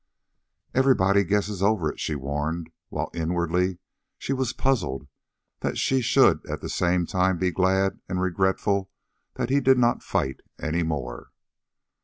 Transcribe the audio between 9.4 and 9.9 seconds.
he did